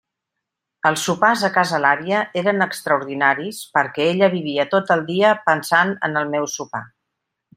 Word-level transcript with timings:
Els 0.89 1.01
sopars 1.09 1.41
a 1.49 1.51
casa 1.57 1.79
l'àvia 1.83 2.21
eren 2.41 2.65
extraordinaris 2.67 3.59
perquè 3.77 4.09
ella 4.15 4.31
vivia 4.37 4.67
tot 4.75 4.91
el 4.97 5.07
dia 5.13 5.35
pensant 5.51 5.97
en 6.09 6.23
el 6.25 6.37
meu 6.37 6.53
sopar. 6.57 6.85